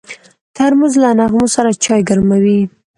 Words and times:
ترموز 0.55 0.93
له 1.03 1.09
نغمو 1.19 1.45
سره 1.55 1.69
چای 1.83 2.01
ګرموي. 2.09 2.59